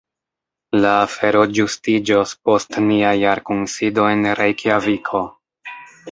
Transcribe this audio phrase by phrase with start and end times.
[0.83, 5.21] La afero ĝustiĝos post nia jarkunsido en Rejkjaviko.